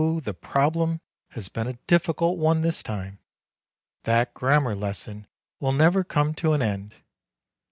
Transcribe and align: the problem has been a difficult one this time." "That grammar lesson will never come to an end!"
the 0.23 0.33
problem 0.33 0.99
has 1.33 1.47
been 1.47 1.67
a 1.67 1.77
difficult 1.85 2.39
one 2.39 2.61
this 2.61 2.81
time." 2.81 3.19
"That 4.05 4.33
grammar 4.33 4.73
lesson 4.73 5.27
will 5.59 5.73
never 5.73 6.03
come 6.03 6.33
to 6.41 6.53
an 6.53 6.61
end!" 6.63 6.95